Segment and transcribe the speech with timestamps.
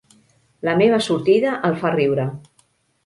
[0.67, 2.27] La meva sortida el fa riure.